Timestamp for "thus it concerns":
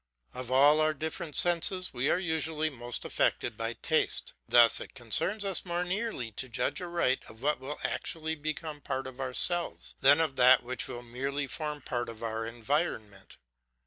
4.49-5.45